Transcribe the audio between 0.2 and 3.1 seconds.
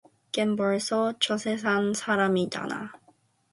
걘 벌써 저세상 사람이잖아